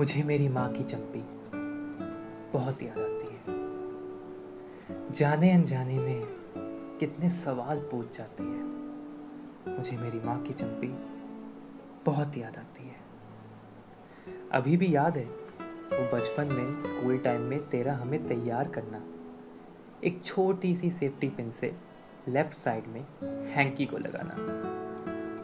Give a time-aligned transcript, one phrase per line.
[0.00, 1.24] मुझे मेरी माँ की चंपी
[2.52, 3.40] बहुत याद आती है।
[5.10, 6.22] जाने अनजाने में
[7.00, 8.62] कितने सवाल पूछ जाती है।
[9.76, 10.86] मुझे मेरी माँ की चंपी
[12.06, 12.96] बहुत याद आती है।
[14.52, 15.24] अभी भी याद है,
[15.70, 19.04] वो बचपन में, स्कूल टाइम में तेरा हमें तैयार करना।
[20.04, 21.76] एक छोटी सी सेफ्टी पिन से
[22.28, 23.06] लेफ़्ट साइड में
[23.46, 24.34] हैंकी को लगाना।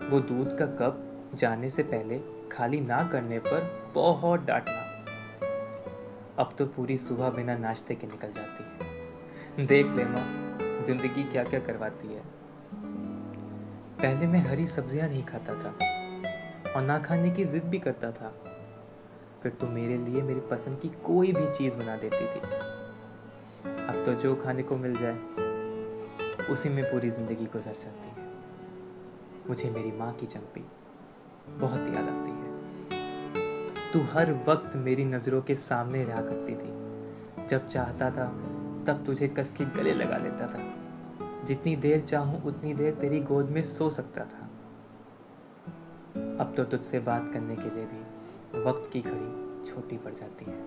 [0.08, 3.64] वो दूध का कप जाने से पहले खाली ना करने पर
[3.94, 4.82] बहुत डांटना।
[6.38, 10.24] अब तो पूरी सुबह बिना नाश्ते के निकल जाती है। देख ले माँ,
[10.86, 12.22] ज़िंदगी क्या क्या करवाती है।
[14.00, 15.70] पहले मैं हरी सब्ज़ियाँ नहीं खाता था
[16.72, 18.32] और ना खाने की जिद भी करता था।
[19.42, 22.40] फिर तो मेरे लिए मेरी पसंद की कोई भी चीज़ बना देती थी।
[23.86, 25.16] अब तो जो खाने को मिल जाए,
[26.46, 28.14] उसी में पूरी ज़िंदगी गुजर जाती है।
[29.48, 30.64] मुझे मेरी माँ की चंपी
[31.50, 32.35] बहुत याद आती है।
[33.96, 36.68] तू हर वक्त मेरी नज़रों के सामने रहा करती थी।
[37.46, 38.26] जब चाहता था,
[38.86, 40.74] तब तुझे कस के गले लगा लेता था।
[41.44, 44.50] जितनी देर चाहूँ, उतनी देर तेरी गोद में सो सकता था।
[46.40, 48.02] अब तो तुझसे बात करने के लिए भी
[48.62, 50.62] वक्त की घड़ी छोटी पड़ जाती है।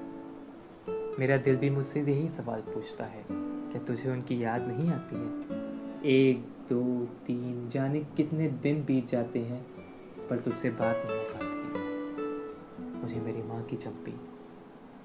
[1.20, 5.60] मेरा दिल भी मुझसे यही सवाल पूछता है, क्या तुझे उनकी याद नहीं आती है?
[6.06, 9.66] एक, दो, तीन, जाने कितने दिन बीत जाते हैं,
[10.30, 11.89] पर तुझसे बात नहीं हो पाती। है
[13.02, 14.14] मुझे मेरी माँ की चंपी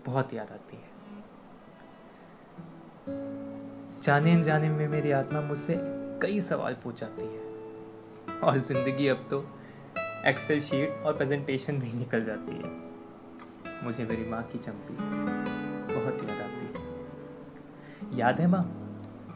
[0.06, 0.92] बहुत याद आती है।
[4.02, 5.76] जाने अनजाने में मेरी आत्मा मुझसे
[6.22, 9.44] कई सवाल पूछ जाती है। और ज़िंदगी अब तो
[10.26, 14.94] एक्सेल शीट और प्रेजेंटेशन भी निकल जाती है। मुझे मेरी माँ की चंपी
[15.94, 18.64] बहुत याद आती है। याद है माँ,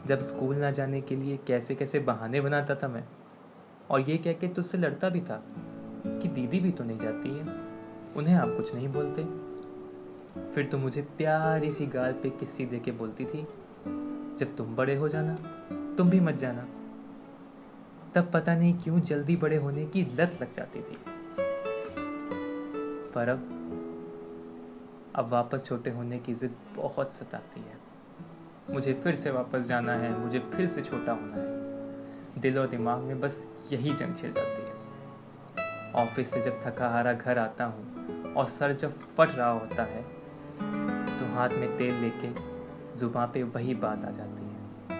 [0.07, 3.03] जब स्कूल ना जाने के लिए कैसे कैसे बहाने बनाता था मैं,
[3.89, 5.41] और ये कह के तुझसे लड़ता भी था
[6.05, 7.68] कि दीदी भी तो नहीं जाती है।
[8.15, 9.23] उन्हें आप कुछ नहीं बोलते।
[10.53, 13.47] फिर तो मुझे प्यारी सी गाल पे किस्सी दे के बोलती थी,
[14.37, 15.35] जब तुम बड़े हो जाना,
[15.95, 16.67] तुम भी मत जाना।
[18.15, 20.97] तब पता नहीं क्यों जल्दी बड़े होने की लत लग जाती थी।
[23.15, 23.55] पर अब
[25.15, 27.77] अब वापस छोटे होने की जिद बहुत सताती है।
[28.69, 31.59] मुझे फिर से वापस जाना है, मुझे फिर से छोटा होना है।
[32.41, 34.58] दिल और दिमाग में बस यही जंग छिड़ जाती है।
[35.95, 40.01] ऑफ़िस से जब थका हारा घर आता हूँ और सर जब फट रहा होता है
[41.19, 42.29] तो हाथ में तेल लेके
[42.99, 44.97] जुबा पे वही बात आ जाती है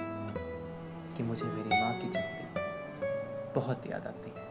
[1.17, 4.48] कि मुझे मेरी माँ की चप्पी बहुत याद आती है।